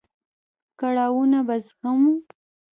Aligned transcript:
کړاوونه 0.79 1.39
به 1.47 1.55
زغمو. 1.65 2.13